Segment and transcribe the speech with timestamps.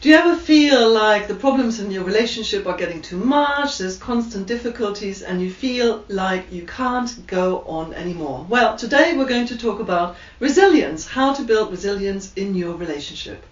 [0.00, 3.96] Do you ever feel like the problems in your relationship are getting too much, there's
[3.96, 8.46] constant difficulties, and you feel like you can't go on anymore?
[8.48, 13.42] Well, today we're going to talk about resilience, how to build resilience in your relationship.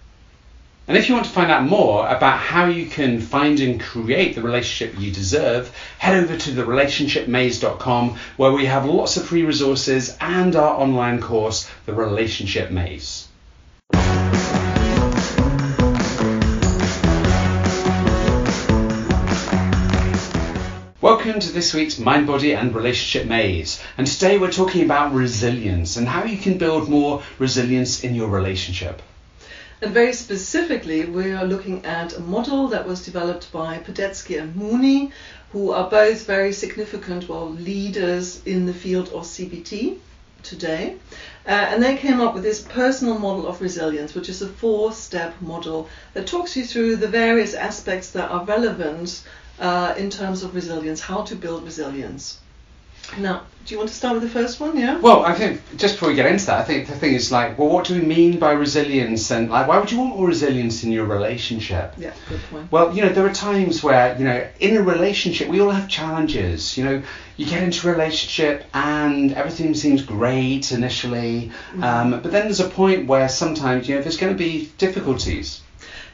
[0.87, 4.33] And if you want to find out more about how you can find and create
[4.33, 10.15] the relationship you deserve, head over to therelationshipmaze.com where we have lots of free resources
[10.21, 13.26] and our online course, The Relationship Maze.
[21.27, 23.83] Welcome to this week's Mind, Body and Relationship Maze.
[23.97, 28.29] And today we're talking about resilience and how you can build more resilience in your
[28.29, 29.01] relationship.
[29.81, 34.55] And very specifically, we are looking at a model that was developed by Padesky and
[34.55, 35.11] Mooney,
[35.51, 39.97] who are both very significant well, leaders in the field of CBT
[40.43, 40.95] today.
[41.45, 44.93] Uh, and they came up with this personal model of resilience, which is a four
[44.93, 49.23] step model that talks you through the various aspects that are relevant
[49.59, 52.39] uh, in terms of resilience, how to build resilience.
[53.17, 54.77] Now, do you want to start with the first one?
[54.77, 54.99] Yeah.
[54.99, 57.57] Well, I think just before we get into that, I think the thing is like,
[57.57, 60.83] well, what do we mean by resilience, and like, why would you want more resilience
[60.83, 61.93] in your relationship?
[61.97, 62.71] Yeah, good point.
[62.71, 65.87] Well, you know, there are times where you know, in a relationship, we all have
[65.87, 66.77] challenges.
[66.77, 67.03] You know,
[67.37, 71.83] you get into a relationship and everything seems great initially, mm-hmm.
[71.83, 75.61] um, but then there's a point where sometimes you know there's going to be difficulties.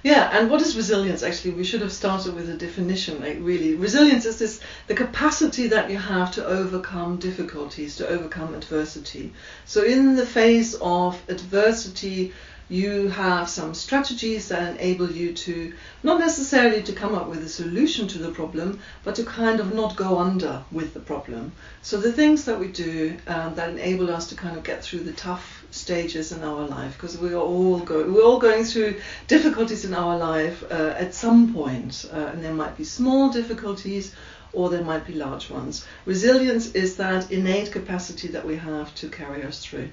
[0.03, 1.23] Yeah, and what is resilience?
[1.23, 3.21] Actually, we should have started with a definition.
[3.21, 8.53] Like really, resilience is this the capacity that you have to overcome difficulties, to overcome
[8.53, 9.31] adversity.
[9.63, 12.33] So in the face of adversity,
[12.73, 15.71] you have some strategies that enable you to
[16.01, 19.75] not necessarily to come up with a solution to the problem, but to kind of
[19.75, 21.51] not go under with the problem.
[21.83, 25.01] So the things that we do um, that enable us to kind of get through
[25.01, 28.99] the tough stages in our life because we are all going we're all going through
[29.27, 34.13] difficulties in our life uh, at some point uh, and there might be small difficulties
[34.51, 39.09] or there might be large ones resilience is that innate capacity that we have to
[39.09, 39.89] carry us through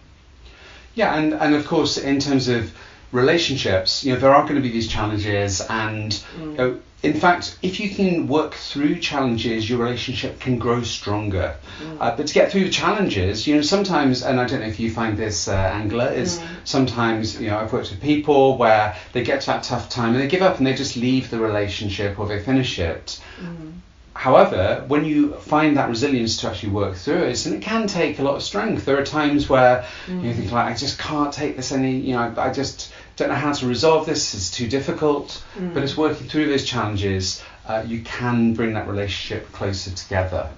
[0.95, 2.73] yeah and and of course in terms of
[3.13, 6.53] relationships you know there are going to be these challenges and mm.
[6.53, 11.57] you know, in fact, if you can work through challenges, your relationship can grow stronger.
[11.83, 11.97] Mm.
[11.99, 14.79] Uh, but to get through the challenges, you know, sometimes, and I don't know if
[14.79, 16.47] you find this, uh, Angela, is mm.
[16.65, 20.21] sometimes, you know, I've worked with people where they get to that tough time and
[20.21, 23.19] they give up and they just leave the relationship or they finish it.
[23.41, 23.73] Mm.
[24.21, 28.19] However, when you find that resilience to actually work through it, and it can take
[28.19, 28.85] a lot of strength.
[28.85, 30.23] There are times where mm.
[30.23, 33.35] you think like, I just can't take this any, you know, I just don't know
[33.35, 35.73] how to resolve this, it's too difficult, mm.
[35.73, 40.51] but it's working through those challenges, uh, you can bring that relationship closer together.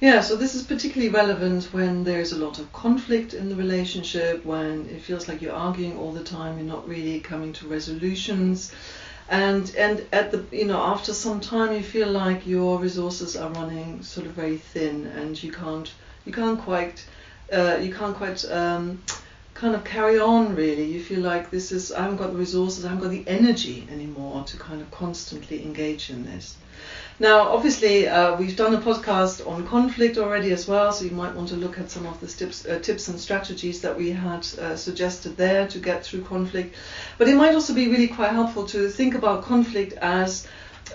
[0.00, 4.44] Yeah, so this is particularly relevant when there's a lot of conflict in the relationship,
[4.44, 8.70] when it feels like you're arguing all the time, you're not really coming to resolutions.
[9.30, 13.50] And and at the you know after some time you feel like your resources are
[13.50, 15.90] running sort of very thin and you can't
[16.26, 17.06] you can't quite
[17.52, 19.02] uh, you can't quite um,
[19.54, 20.84] kind of carry on really.
[20.84, 23.86] You feel like this is, I haven't got the resources, I haven't got the energy
[23.90, 26.56] anymore to kind of constantly engage in this.
[27.20, 31.34] Now, obviously, uh, we've done a podcast on conflict already as well, so you might
[31.34, 34.46] want to look at some of the tips, uh, tips and strategies that we had
[34.58, 36.74] uh, suggested there to get through conflict.
[37.18, 40.46] But it might also be really quite helpful to think about conflict as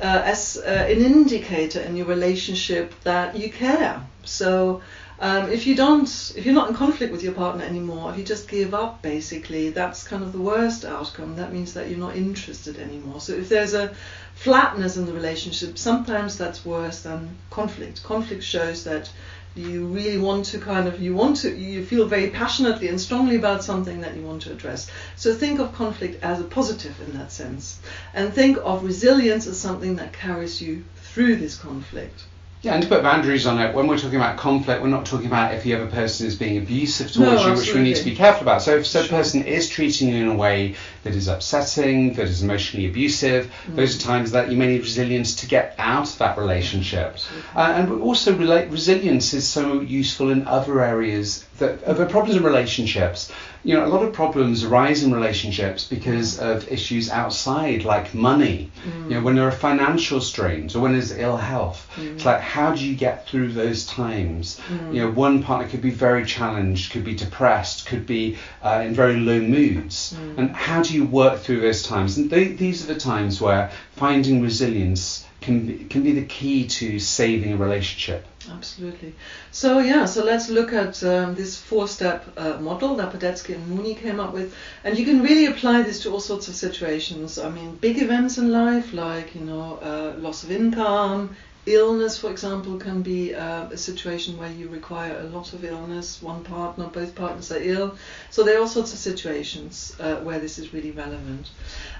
[0.01, 4.01] uh, as uh, an indicator in your relationship that you care.
[4.23, 4.81] So
[5.19, 8.23] um, if you don't, if you're not in conflict with your partner anymore, if you
[8.23, 11.37] just give up, basically, that's kind of the worst outcome.
[11.37, 13.21] That means that you're not interested anymore.
[13.21, 13.95] So if there's a
[14.35, 18.03] flatness in the relationship, sometimes that's worse than conflict.
[18.03, 19.09] Conflict shows that
[19.55, 23.37] you really want to kind of you want to you feel very passionately and strongly
[23.37, 27.17] about something that you want to address so think of conflict as a positive in
[27.17, 27.79] that sense
[28.13, 32.25] and think of resilience as something that carries you through this conflict
[32.61, 35.27] yeah, and to put boundaries on it, when we're talking about conflict, we're not talking
[35.27, 38.03] about if the other person is being abusive towards no, you, which we need to
[38.03, 38.63] be careful about.
[38.63, 39.17] So if said sure.
[39.17, 43.75] person is treating you in a way that is upsetting, that is emotionally abusive, mm.
[43.75, 47.19] those are times that you may need resilience to get out of that relationship.
[47.55, 53.31] Uh, and also, resilience is so useful in other areas that of problems in relationships
[53.65, 58.69] you know, a lot of problems arise in relationships because of issues outside, like money.
[58.87, 59.03] Mm.
[59.03, 62.13] You know, when there are financial strains or when there's ill health, mm.
[62.13, 64.61] it's like how do you get through those times?
[64.69, 64.93] Mm.
[64.93, 68.93] You know, one partner could be very challenged, could be depressed, could be uh, in
[68.93, 70.37] very low moods, mm.
[70.37, 72.17] and how do you work through those times?
[72.17, 76.67] And th- these are the times where finding resilience can be, can be the key
[76.67, 78.25] to saving a relationship.
[78.51, 79.13] Absolutely.
[79.51, 83.95] So yeah, so let's look at um, this four-step uh, model that Padesky and Mooney
[83.95, 84.53] came up with,
[84.83, 87.39] and you can really apply this to all sorts of situations.
[87.39, 92.29] I mean, big events in life, like you know, uh, loss of income, illness, for
[92.29, 96.21] example, can be uh, a situation where you require a lot of illness.
[96.21, 97.95] One partner, both partners are ill.
[98.29, 101.49] So there are all sorts of situations uh, where this is really relevant.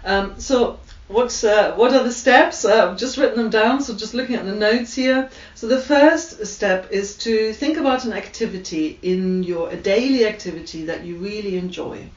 [0.03, 2.65] Um, so what's uh, what are the steps?
[2.65, 3.81] Uh, I've just written them down.
[3.81, 5.29] So just looking at the notes here.
[5.55, 10.85] So the first step is to think about an activity in your a daily activity
[10.85, 12.09] that you really enjoy.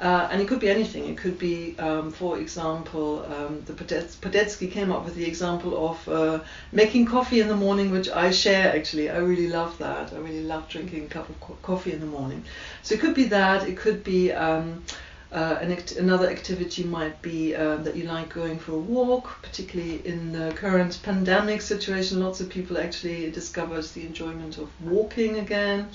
[0.00, 1.08] Uh, and it could be anything.
[1.08, 6.08] It could be, um, for example, um, the Padesky came up with the example of
[6.08, 6.40] uh,
[6.72, 9.08] making coffee in the morning, which I share actually.
[9.08, 10.12] I really love that.
[10.12, 12.44] I really love drinking a cup of co- coffee in the morning.
[12.82, 13.68] So it could be that.
[13.68, 14.82] It could be um,
[15.30, 19.38] uh, an act- another activity might be um, that you like going for a walk,
[19.42, 22.18] particularly in the current pandemic situation.
[22.20, 25.88] Lots of people actually discovered the enjoyment of walking again.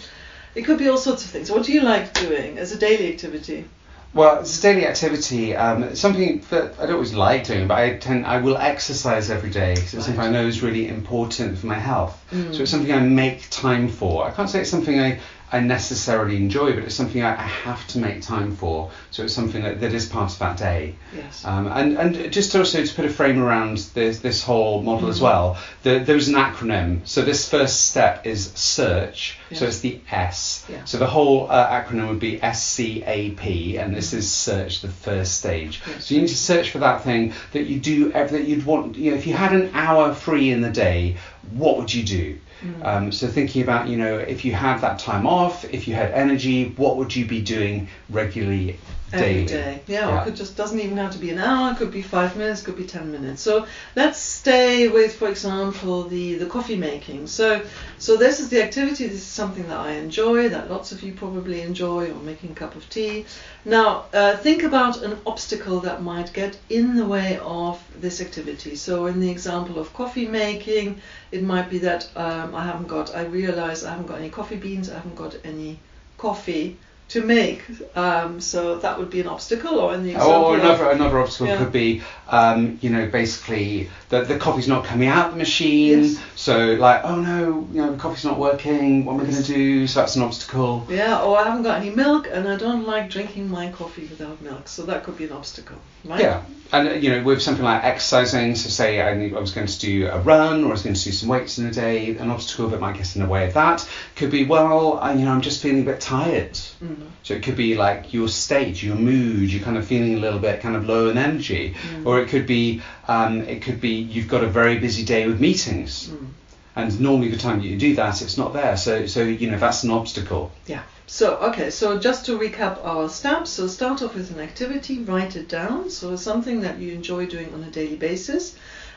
[0.56, 1.52] It could be all sorts of things.
[1.52, 3.66] What do you like doing as a daily activity?
[4.14, 5.56] Well, it's a daily activity.
[5.56, 9.52] Um, something that I don't always like doing, but I tend I will exercise every
[9.52, 9.76] day.
[9.76, 10.04] So it's Right.
[10.04, 12.19] something I know is really important for my health.
[12.32, 12.54] Mm.
[12.54, 14.26] So it's something I make time for.
[14.26, 15.20] I can't say it's something I,
[15.52, 18.92] I necessarily enjoy, but it's something I, I have to make time for.
[19.10, 20.96] So it's something that, that is part of that day.
[21.16, 21.44] Yes.
[21.44, 25.20] Um, and, and just also to put a frame around this, this whole model as
[25.20, 27.08] well, the, there's an acronym.
[27.08, 29.40] So this first step is search.
[29.54, 30.66] So it's the S.
[30.70, 30.84] Yeah.
[30.86, 35.82] So the whole uh, acronym would be SCAP, and this is search, the first stage.
[35.88, 36.06] Yes.
[36.06, 38.96] So you need to search for that thing that you do, every, that you'd want.
[38.96, 41.18] You know, if you had an hour free in the day,
[41.52, 42.38] what would you do?
[42.62, 42.86] Mm.
[42.86, 46.12] Um, so thinking about, you know, if you had that time off, if you had
[46.12, 48.78] energy, what would you be doing regularly
[49.12, 49.42] daily?
[49.42, 49.82] Every day.
[49.88, 52.02] Yeah, or it could just doesn't even have to be an hour, it could be
[52.02, 53.42] five minutes, could be ten minutes.
[53.42, 53.66] So
[53.96, 57.28] let's stay with, for example, the, the coffee making.
[57.28, 57.66] So
[57.98, 61.14] so this is the activity, this is something that I enjoy, that lots of you
[61.14, 63.26] probably enjoy, or making a cup of tea.
[63.66, 68.76] Now uh, think about an obstacle that might get in the way of this activity.
[68.76, 71.02] So in the example of coffee making,
[71.32, 74.56] it might be that um, I haven't got I realize I haven't got any coffee
[74.56, 75.80] beans, I haven't got any
[76.18, 76.78] coffee
[77.10, 77.64] to make.
[77.96, 81.48] Um, so that would be an obstacle, or in the example Or another another obstacle
[81.48, 81.58] Yeah.
[81.58, 86.04] could be, um, you know, basically the the coffee's not coming out the machine.
[86.04, 86.20] Yes.
[86.36, 89.06] So like, oh no, you know, the coffee's not working.
[89.06, 89.88] What am I going to do?
[89.88, 90.86] So that's an obstacle.
[90.90, 94.42] yeah, or I haven't got any milk, and I don't like drinking my coffee without
[94.42, 94.68] milk.
[94.68, 96.22] So that could be an obstacle, right?
[96.22, 99.68] Yeah, and uh, you know, with something like exercising, so say I, I was going
[99.68, 102.16] to do a run or I was going to do some weights in a day,
[102.18, 105.26] an obstacle that might get in the way of that could be, well, I, you
[105.26, 106.58] know, I'm just feeling a bit tired.
[107.00, 107.06] Mhm.
[107.24, 110.40] So it could be like your state, your mood, you're kind of feeling a little
[110.40, 111.76] bit kind of low in energy,
[112.06, 115.40] or it could be, um, it could be you've got a very busy day with
[115.40, 116.28] meetings, Mm.
[116.76, 118.76] and normally the time you do that, it's not there.
[118.78, 120.52] So so you know that's an obstacle.
[120.68, 120.82] Yeah.
[121.08, 125.36] So, okay, so just to recap our steps, so start off with an activity, write
[125.36, 128.54] it down, so something that you enjoy doing on a daily basis.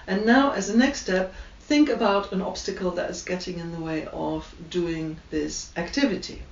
[0.06, 1.32] And now, as a next step,
[1.68, 6.42] think about an obstacle that is getting in the way of doing this activity.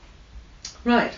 [0.83, 1.13] Right.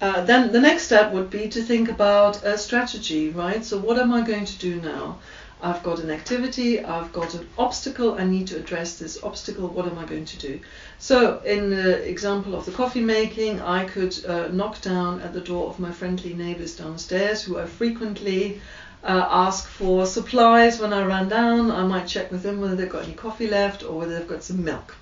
[0.00, 3.64] Uh, then the next step would be to think about a strategy, right?
[3.64, 5.18] So, what am I going to do now?
[5.62, 9.86] I've got an activity, I've got an obstacle, I need to address this obstacle, what
[9.86, 10.60] am I going to do?
[10.98, 15.40] So, in the example of the coffee making, I could uh, knock down at the
[15.40, 18.60] door of my friendly neighbors downstairs who I frequently
[19.02, 21.70] uh, ask for supplies when I run down.
[21.70, 24.42] I might check with them whether they've got any coffee left or whether they've got
[24.42, 24.94] some milk.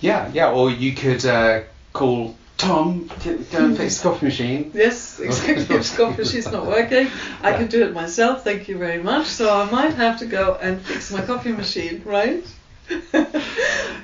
[0.00, 0.50] Yeah, yeah.
[0.50, 1.62] Or you could uh,
[1.92, 4.70] call Tom to go and fix the coffee machine.
[4.74, 5.76] Yes, exactly.
[5.76, 7.08] If the coffee machine's not working,
[7.40, 8.42] I can do it myself.
[8.44, 9.26] Thank you very much.
[9.26, 12.44] So I might have to go and fix my coffee machine, right?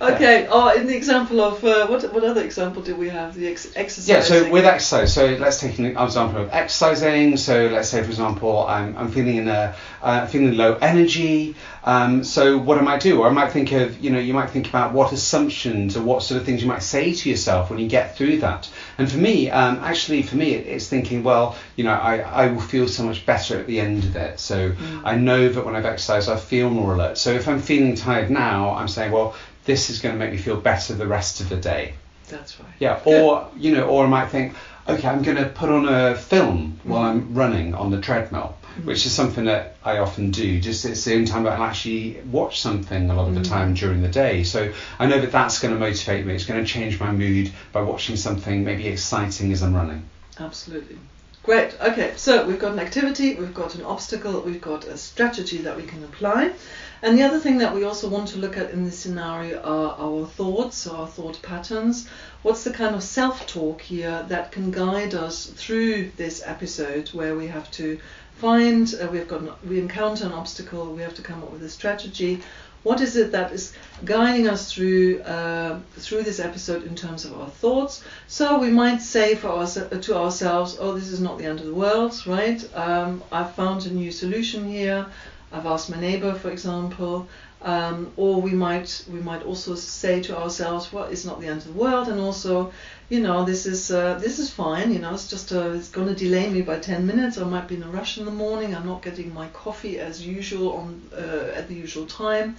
[0.01, 0.49] okay.
[0.49, 3.35] Or in the example of uh, what what other example do we have?
[3.35, 4.09] The ex- exercise.
[4.09, 7.37] Yeah, so with exercise, so let's take an example of exercising.
[7.37, 11.57] So let's say, for example, I'm, I'm feeling in a uh, feeling low energy.
[11.85, 14.33] Um, so what am I might do, or I might think of, you know, you
[14.33, 17.71] might think about what assumptions or what sort of things you might say to yourself
[17.71, 18.71] when you get through that.
[18.99, 22.61] And for me, um, actually, for me, it's thinking, well, you know, I, I will
[22.61, 24.39] feel so much better at the end of it.
[24.39, 24.75] So
[25.05, 27.19] I know that when I've exercised, I feel more alert.
[27.19, 30.39] So if I'm feeling tired now, I'm saying, well, this is going to make me
[30.39, 31.95] feel better the rest of the day.
[32.29, 32.73] That's right.
[32.79, 34.55] Yeah, or you know, or I might think,
[34.89, 37.35] okay, I'm going to put on a film while I'm mm-hmm.
[37.35, 38.87] running on the treadmill, mm-hmm.
[38.87, 40.61] which is something that I often do.
[40.61, 43.53] Just it's the only time that I'll actually watch something a lot of the mm-hmm.
[43.53, 44.43] time during the day.
[44.45, 46.35] So I know that that's going to motivate me.
[46.35, 50.05] It's going to change my mood by watching something maybe exciting as I'm running.
[50.39, 50.99] Absolutely.
[51.45, 51.79] Great.
[51.79, 55.77] Okay, so we've got an activity, we've got an obstacle, we've got a strategy that
[55.77, 56.55] we can apply.
[57.03, 59.95] And the other thing that we also want to look at in this scenario are
[59.99, 62.09] our thoughts, our thought patterns.
[62.41, 67.37] What's the kind of self talk here that can guide us through this episode where
[67.37, 67.99] we have to
[68.37, 71.63] find, uh, we've got, an, we encounter an obstacle, we have to come up with
[71.63, 72.41] a strategy.
[72.85, 73.73] What is it that is
[74.05, 78.05] guiding us through uh, through this episode in terms of our thoughts?
[78.29, 81.67] So we might say for our, to ourselves, "Oh, this is not the end of
[81.67, 82.61] the world, right?
[82.77, 85.07] Um, I've found a new solution here.
[85.51, 87.27] I've asked my neighbor, for example."
[87.65, 91.63] Um, or we might we might also say to ourselves, "Well, it's not the end
[91.63, 92.73] of the world," and also,
[93.09, 94.93] you know, this is uh, this is fine.
[94.93, 97.39] You know, it's just uh, it's going to delay me by 10 minutes.
[97.39, 98.77] I might be in a rush in the morning.
[98.77, 102.57] I'm not getting my coffee as usual on uh, at the usual time.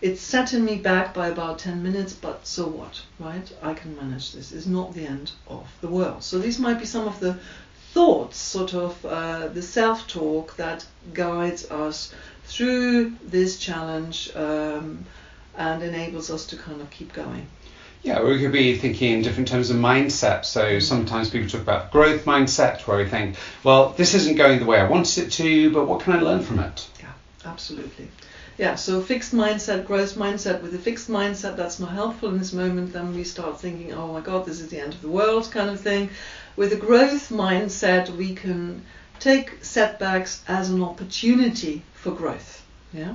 [0.00, 3.50] It's setting me back by about 10 minutes, but so what, right?
[3.60, 4.52] I can manage this.
[4.52, 6.22] It's not the end of the world.
[6.22, 7.38] So these might be some of the
[7.94, 12.12] thoughts, sort of uh, the self-talk that guides us
[12.46, 15.04] through this challenge um,
[15.56, 17.46] and enables us to kind of keep going.
[18.02, 20.44] Yeah, we could be thinking in different terms of mindset.
[20.44, 24.66] So sometimes people talk about growth mindset, where we think, well, this isn't going the
[24.66, 26.86] way I wanted it to, but what can I learn from it?
[27.00, 27.12] Yeah,
[27.46, 28.08] absolutely.
[28.58, 30.60] Yeah, so fixed mindset, growth mindset.
[30.62, 32.92] With a fixed mindset, that's not helpful in this moment.
[32.92, 35.70] Then we start thinking, oh my God, this is the end of the world, kind
[35.70, 36.10] of thing.
[36.56, 38.84] With a growth mindset, we can
[39.24, 42.62] take setbacks as an opportunity for growth.
[42.92, 43.14] Yeah.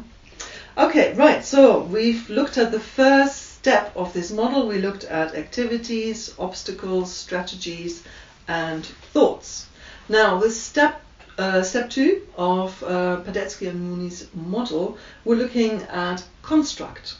[0.75, 1.45] Okay, right.
[1.45, 4.67] So we've looked at the first step of this model.
[4.67, 8.03] We looked at activities, obstacles, strategies,
[8.47, 9.67] and thoughts.
[10.07, 11.01] Now, with step
[11.37, 17.17] uh, step two of uh, Padesky and Mooney's model, we're looking at construct.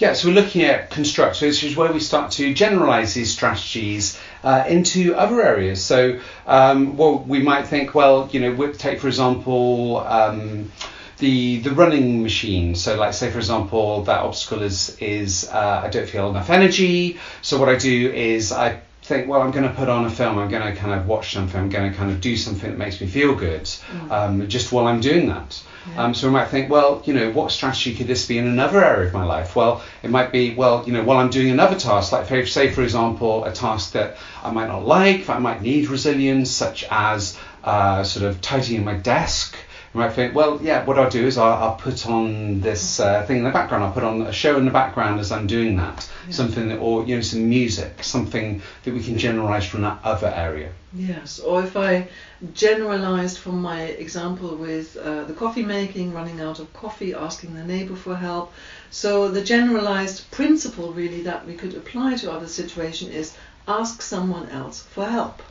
[0.00, 3.30] Yeah, so we're looking at construct, so this is where we start to generalize these
[3.30, 5.84] strategies uh, into other areas.
[5.84, 10.72] So, um, well, we might think, well, you know, take for example, um,
[11.18, 12.74] the the running machine.
[12.76, 17.18] So, like say for example, that obstacle is is uh, I don't feel enough energy.
[17.42, 20.38] So what I do is I think, well, I'm going to put on a film.
[20.38, 21.60] I'm going to kind of watch something.
[21.60, 24.10] I'm going to kind of do something that makes me feel good, mm.
[24.10, 25.62] um, just while I'm doing that.
[25.90, 26.04] Yeah.
[26.04, 28.84] Um, so we might think, well, you know, what strategy could this be in another
[28.84, 29.56] area of my life?
[29.56, 32.82] Well, it might be, well, you know, while I'm doing another task, like say, for
[32.82, 38.04] example, a task that I might not like, I might need resilience, such as uh,
[38.04, 39.56] sort of tidying my desk.
[39.92, 43.24] You might think, well, yeah, what I'll do is I'll, I'll put on this uh,
[43.26, 43.82] thing in the background.
[43.82, 46.08] I'll put on a show in the background as I'm doing that.
[46.26, 46.32] Yeah.
[46.32, 50.28] Something that, or, you know, some music, something that we can generalize from that other
[50.28, 50.70] area.
[50.94, 52.08] Yes, or if I
[52.54, 57.64] generalized from my example with uh, the coffee making, running out of coffee, asking the
[57.64, 58.52] neighbor for help.
[58.90, 64.48] So the generalized principle really that we could apply to other situation is ask someone
[64.50, 65.42] else for help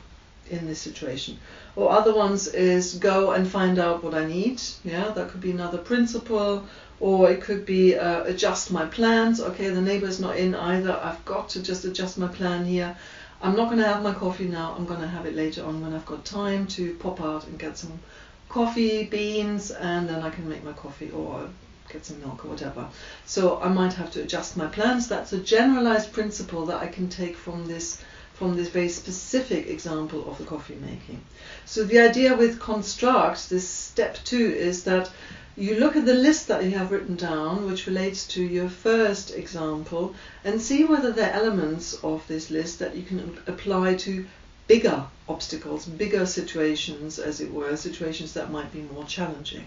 [0.49, 1.37] in this situation.
[1.75, 4.61] Or other ones is go and find out what I need.
[4.83, 6.65] Yeah, that could be another principle.
[6.99, 9.39] Or it could be uh, adjust my plans.
[9.39, 10.99] Okay, the neighbor's not in either.
[11.01, 12.95] I've got to just adjust my plan here.
[13.41, 14.75] I'm not going to have my coffee now.
[14.77, 17.57] I'm going to have it later on when I've got time to pop out and
[17.57, 17.99] get some
[18.49, 21.47] coffee, beans, and then I can make my coffee or
[21.89, 22.87] get some milk or whatever.
[23.25, 25.07] So I might have to adjust my plans.
[25.07, 28.01] That's a generalized principle that I can take from this
[28.39, 31.21] from this very specific example of the coffee making.
[31.65, 35.11] So the idea with construct, this step two, is that
[35.57, 39.31] you look at the list that you have written down, which relates to your first
[39.31, 40.15] example,
[40.45, 44.25] and see whether there are elements of this list that you can apply to
[44.67, 49.65] bigger obstacles, bigger situations, as it were, situations that might be more challenging.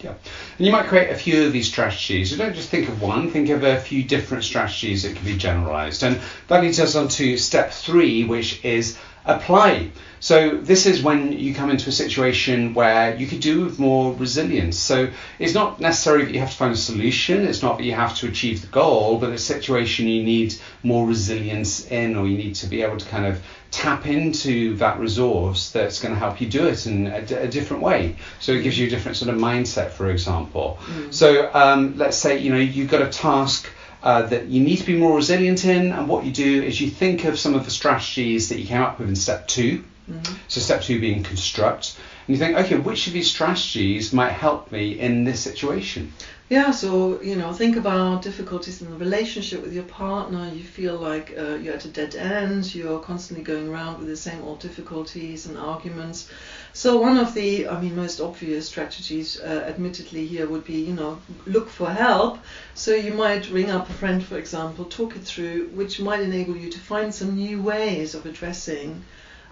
[0.00, 0.14] Yeah.
[0.58, 2.30] And you might create a few of these strategies.
[2.30, 5.36] You don't just think of one, think of a few different strategies that can be
[5.36, 6.02] generalized.
[6.02, 9.90] And that leads us on to step three, which is apply.
[10.20, 14.14] So this is when you come into a situation where you could do with more
[14.14, 14.78] resilience.
[14.78, 17.46] So it's not necessarily that you have to find a solution.
[17.46, 21.06] It's not that you have to achieve the goal, but a situation you need more
[21.06, 23.42] resilience in, or you need to be able to kind of
[23.76, 27.82] tap into that resource that's going to help you do it in a, a different
[27.82, 28.16] way.
[28.40, 30.78] So it gives you a different sort of mindset, for example.
[30.86, 31.12] Mm.
[31.12, 33.70] So um, let's say you know you've got a task.
[34.02, 36.88] Uh, that you need to be more resilient in, and what you do is you
[36.88, 40.34] think of some of the strategies that you came up with in step 2 mm-hmm.
[40.46, 44.98] So step two being construct, you think, okay, which of these strategies might help me
[44.98, 46.12] in this situation?
[46.48, 50.48] Yeah, so you know, think about difficulties in the relationship with your partner.
[50.54, 52.72] You feel like uh, you're at a dead end.
[52.72, 56.30] You're constantly going around with the same old difficulties and arguments.
[56.72, 60.94] So one of the, I mean, most obvious strategies, uh, admittedly, here would be, you
[60.94, 62.38] know, look for help.
[62.74, 66.56] So you might ring up a friend, for example, talk it through, which might enable
[66.56, 69.02] you to find some new ways of addressing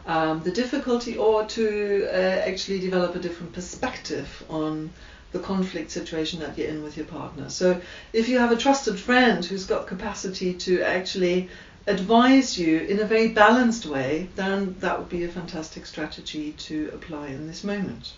[0.06, 4.90] um, the difficulty or to uh, actually develop a different perspective on
[5.32, 7.48] the conflict situation that you're in with your partner.
[7.50, 7.80] So
[8.12, 11.48] if you have a trusted friend who's got capacity to actually
[11.86, 16.90] advise you in a very balanced way, then that would be a fantastic strategy to
[16.94, 18.12] apply in this moment.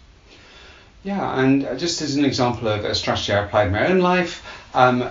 [1.05, 4.45] Yeah, and just as an example of a strategy I applied in my own life,
[4.75, 5.09] um,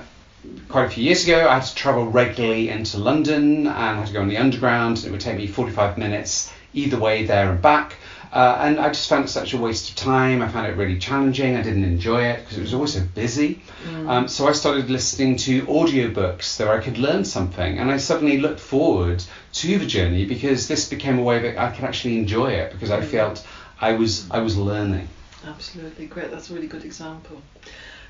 [0.70, 4.14] quite a few years ago, I had to travel regularly into London and had to
[4.14, 5.04] go on the underground.
[5.06, 7.96] It would take me 45 minutes either way there and back.
[8.32, 10.42] Uh, and I just found it such a waste of time.
[10.42, 11.56] I found it really challenging.
[11.56, 13.62] I didn't enjoy it because it was always so busy.
[13.86, 14.10] Mm.
[14.10, 17.80] Um, so I started listening to audiobooks so I could learn something.
[17.80, 21.72] And I suddenly looked forward to the journey because this became a way that I
[21.72, 23.06] could actually enjoy it because I mm.
[23.06, 23.48] felt
[23.80, 25.08] I was I was learning.
[25.48, 26.30] Absolutely great.
[26.30, 27.42] That's a really good example.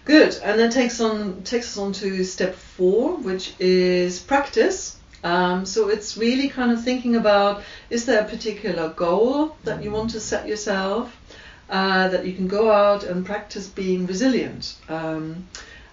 [0.06, 4.95] Good, and then takes on takes us on to step four, which is practice.
[5.26, 9.90] Um, so it's really kind of thinking about is there a particular goal that you
[9.90, 11.20] want to set yourself
[11.68, 14.76] uh, that you can go out and practice being resilient?
[14.88, 15.48] Um,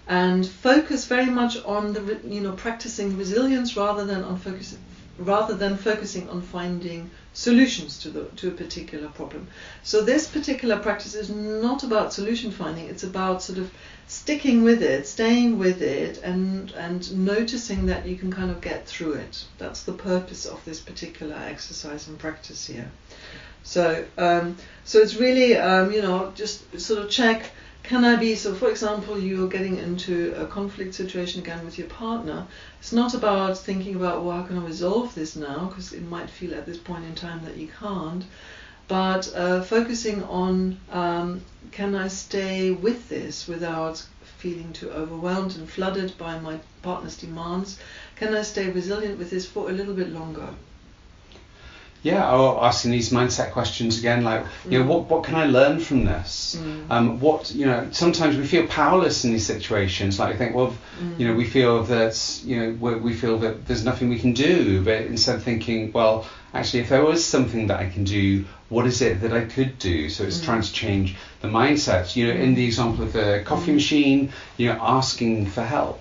[0.07, 4.81] and focus very much on the you know practicing resilience rather than on focusing
[5.25, 9.47] rather than focusing on finding solutions to the to a particular problem.
[9.83, 13.71] So this particular practice is not about solution finding, it's about sort of
[14.07, 18.87] sticking with it, staying with it and and noticing that you can kind of get
[18.87, 19.45] through it.
[19.59, 22.91] That's the purpose of this particular exercise and practice here.
[23.63, 27.51] So um, so it's really um, you know just sort of check
[27.83, 31.89] can I be so for example you're getting into a conflict situation again with your
[31.89, 32.47] partner
[32.83, 35.67] it's not about thinking about well how can I resolve this now?
[35.67, 38.25] Because it might feel at this point in time that you can't.
[38.89, 44.05] But uh, focusing on um, can I stay with this without
[44.39, 47.79] feeling too overwhelmed and flooded by my partner's demands?
[48.17, 50.49] Can I stay resilient with this for a little bit longer
[52.03, 54.89] yeah, or asking these mindset questions again, like, you know, mm.
[54.89, 56.57] what, what can I learn from this?
[56.61, 56.91] Mm.
[56.91, 60.19] Um, what, you know, sometimes we feel powerless in these situations.
[60.19, 61.19] Like, I think, well, mm.
[61.19, 64.83] you know, we feel that, you know, we feel that there's nothing we can do.
[64.83, 68.85] But instead of thinking, well, actually, if there was something that I can do, what
[68.87, 70.09] is it that I could do?
[70.09, 70.45] So it's mm.
[70.45, 72.17] trying to change the mindset.
[72.17, 73.75] You know, in the example of the coffee mm.
[73.75, 76.01] machine, you know, asking for help.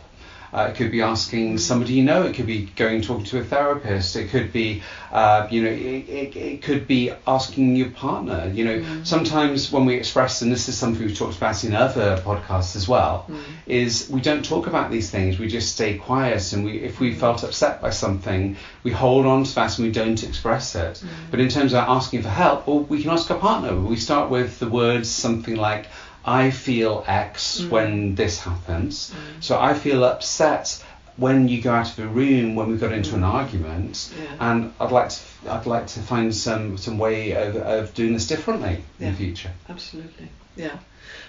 [0.53, 2.23] Uh, it could be asking somebody you know.
[2.23, 4.15] It could be going talking to a therapist.
[4.15, 8.51] It could be, uh, you know, it, it, it, could be asking your partner.
[8.53, 9.07] You know, mm.
[9.07, 12.87] sometimes when we express, and this is something we've talked about in other podcasts as
[12.87, 13.39] well, mm.
[13.65, 15.39] is we don't talk about these things.
[15.39, 17.17] We just stay quiet, and we, if we mm.
[17.17, 21.01] felt upset by something, we hold on to that and we don't express it.
[21.03, 21.07] Mm.
[21.31, 23.75] But in terms of asking for help, well, we can ask our partner.
[23.75, 25.87] We start with the words something like.
[26.25, 27.69] I feel X mm.
[27.69, 29.11] when this happens.
[29.11, 29.43] Mm.
[29.43, 30.83] So I feel upset
[31.17, 33.33] when you go out of the room when we got into an mm.
[33.33, 34.51] argument, yeah.
[34.51, 38.27] and I'd like to I'd like to find some some way of, of doing this
[38.27, 39.07] differently yeah.
[39.07, 39.51] in the future.
[39.69, 40.77] Absolutely, yeah.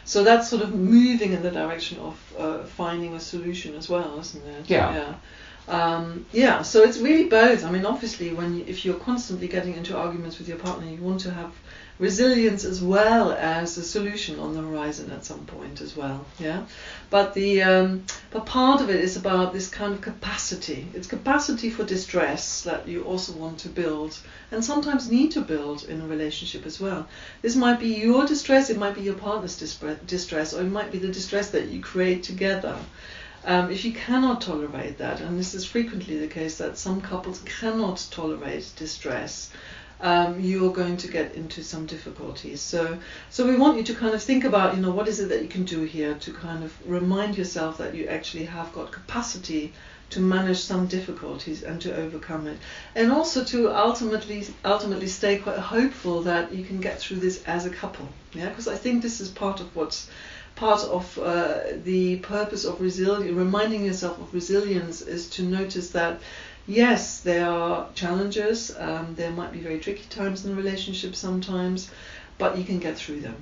[0.05, 4.19] So that's sort of moving in the direction of uh, finding a solution as well,
[4.19, 4.71] isn't it?
[4.71, 4.95] Yeah.
[4.95, 5.15] Yeah.
[5.69, 7.65] Um, yeah, so it's really both.
[7.65, 10.99] I mean, obviously, when you, if you're constantly getting into arguments with your partner, you
[10.99, 11.53] want to have
[11.99, 16.25] resilience as well as a solution on the horizon at some point as well.
[16.39, 16.65] Yeah,
[17.11, 20.89] but the um, but part of it is about this kind of capacity.
[20.95, 24.19] It's capacity for distress that you also want to build,
[24.51, 27.07] and sometimes need to build in a relationship as well.
[27.43, 30.99] This might be your distress, it might be your partner's distress, or it might be
[30.99, 32.77] the distress that you create together.
[33.45, 37.41] Um, if you cannot tolerate that, and this is frequently the case that some couples
[37.41, 39.51] cannot tolerate distress,
[40.01, 42.61] um, you're going to get into some difficulties.
[42.61, 42.99] So,
[43.31, 45.43] so we want you to kind of think about, you know, what is it that
[45.43, 49.73] you can do here to kind of remind yourself that you actually have got capacity
[50.11, 52.59] to manage some difficulties and to overcome it,
[52.95, 57.65] and also to ultimately ultimately stay quite hopeful that you can get through this as
[57.65, 58.07] a couple.
[58.35, 60.11] Yeah, because I think this is part of what's
[60.55, 66.21] part of uh, the purpose of resilience, reminding yourself of resilience, is to notice that
[66.67, 68.75] yes, there are challenges.
[68.79, 71.91] Um, there might be very tricky times in a relationship sometimes,
[72.39, 73.37] but you can get through them.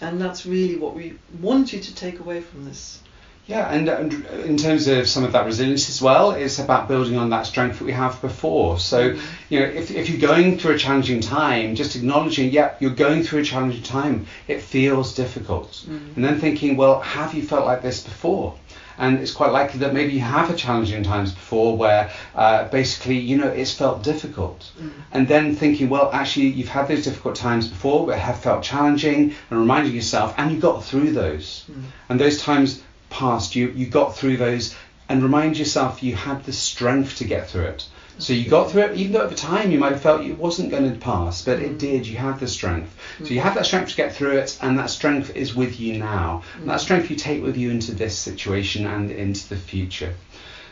[0.00, 3.00] And that's really what we want you to take away from this.
[3.46, 7.16] Yeah, and, and, in terms of some of that resilience as well, it's about building
[7.16, 8.80] on that strength that we have before.
[8.80, 9.22] So, mm.
[9.48, 13.22] you know, if, if you're going through a challenging time, just acknowledging, yeah, you're going
[13.22, 15.70] through a challenging time, it feels difficult.
[15.88, 16.16] Mm.
[16.16, 18.58] And then thinking, well, have you felt like this before?
[18.98, 23.18] And it's quite likely that maybe you have had challenging times before where uh, basically
[23.18, 24.90] you know it's felt difficult mm.
[25.12, 29.32] and then thinking well actually you've had those difficult times before but have felt challenging
[29.50, 31.82] and reminding yourself and you got through those mm.
[32.08, 34.74] and those times passed you you got through those
[35.08, 37.86] and remind yourself you had the strength to get through it
[38.18, 40.38] So you got through it, even though at the time you might have felt it
[40.38, 42.06] wasn't going to pass, but it did.
[42.06, 42.94] You had the strength.
[43.18, 45.98] So you have that strength to get through it, and that strength is with you
[45.98, 46.42] now.
[46.58, 50.14] And that strength you take with you into this situation and into the future.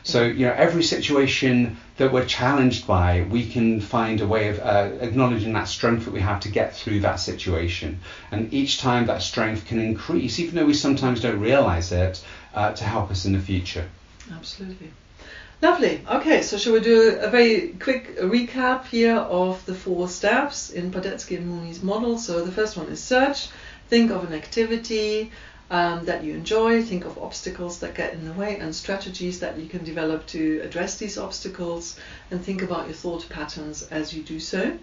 [0.05, 4.59] So you know, every situation that we're challenged by, we can find a way of
[4.61, 8.01] uh, acknowledging that strength that we have to get through that situation.
[8.31, 12.23] And each time that strength can increase, even though we sometimes don't realize it,
[12.55, 13.89] uh, to help us in the future.
[14.31, 14.91] Absolutely.
[15.65, 16.03] Lovely.
[16.07, 20.91] Okay, so shall we do a very quick recap here of the four steps in
[20.91, 22.19] Padesky and Mooney's model?
[22.19, 23.49] So the first one is search.
[23.89, 25.33] Think of an activity
[25.71, 29.59] um, that you enjoy, think of obstacles that get in the way, and strategies that
[29.59, 31.99] you can develop to address these obstacles,
[32.31, 34.79] and think about your thought patterns as you do so.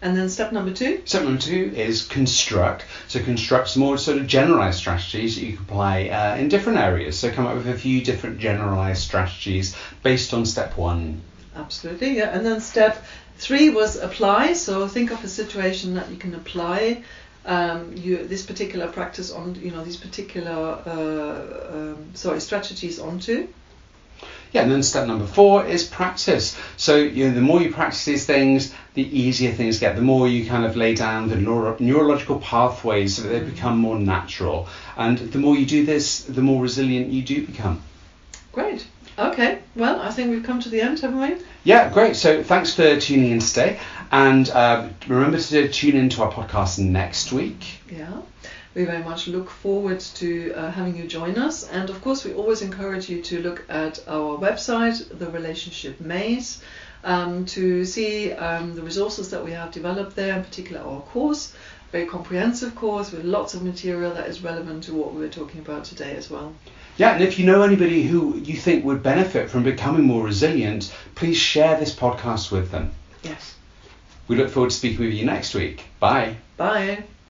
[0.00, 1.02] And then step number two.
[1.06, 2.84] Step number two is construct.
[3.08, 6.78] So construct some more sort of generalized strategies that you can apply uh, in different
[6.78, 7.18] areas.
[7.18, 11.20] So come up with a few different generalized strategies based on step one.
[11.56, 12.30] Absolutely, yeah.
[12.30, 13.04] And then step
[13.38, 14.52] three was apply.
[14.52, 17.02] So think of a situation that you can apply
[17.44, 23.48] um, you, this particular practice on, you know, these particular uh, um, sorry strategies onto.
[24.52, 26.58] Yeah, and then step number four is practice.
[26.76, 29.96] So you know, the more you practice these things, the easier things get.
[29.96, 33.78] The more you kind of lay down the neuro- neurological pathways so that they become
[33.78, 34.68] more natural.
[34.96, 37.82] And the more you do this, the more resilient you do become.
[38.52, 38.86] Great.
[39.18, 39.58] Okay.
[39.74, 41.44] Well, I think we've come to the end, haven't we?
[41.64, 42.16] Yeah, great.
[42.16, 43.78] So thanks for tuning in today.
[44.10, 47.80] And uh, remember to tune into our podcast next week.
[47.90, 48.22] Yeah.
[48.74, 51.68] We very much look forward to uh, having you join us.
[51.68, 56.62] And of course, we always encourage you to look at our website, The Relationship Maze,
[57.04, 61.54] um, to see um, the resources that we have developed there, in particular our course,
[61.88, 65.28] a very comprehensive course with lots of material that is relevant to what we were
[65.28, 66.52] talking about today as well.
[66.96, 70.92] Yeah, and if you know anybody who you think would benefit from becoming more resilient,
[71.14, 72.90] please share this podcast with them.
[73.22, 73.54] Yes.
[74.26, 75.84] We look forward to speaking with you next week.
[76.00, 76.36] Bye.
[76.56, 77.04] Bye.